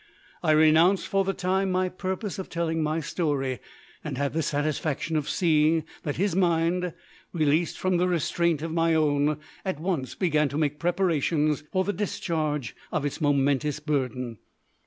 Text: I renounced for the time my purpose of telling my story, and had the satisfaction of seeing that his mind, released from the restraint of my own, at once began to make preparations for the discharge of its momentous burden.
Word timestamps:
I 0.41 0.49
renounced 0.53 1.05
for 1.07 1.23
the 1.23 1.33
time 1.35 1.69
my 1.71 1.87
purpose 1.87 2.39
of 2.39 2.49
telling 2.49 2.81
my 2.81 3.01
story, 3.01 3.59
and 4.03 4.17
had 4.17 4.33
the 4.33 4.41
satisfaction 4.41 5.15
of 5.15 5.29
seeing 5.29 5.83
that 6.01 6.15
his 6.15 6.35
mind, 6.35 6.93
released 7.33 7.77
from 7.77 7.97
the 7.97 8.07
restraint 8.07 8.63
of 8.63 8.71
my 8.73 8.95
own, 8.95 9.37
at 9.63 9.79
once 9.79 10.15
began 10.15 10.49
to 10.49 10.57
make 10.57 10.79
preparations 10.79 11.63
for 11.71 11.83
the 11.83 11.93
discharge 11.93 12.75
of 12.91 13.05
its 13.05 13.21
momentous 13.21 13.79
burden. 13.79 14.39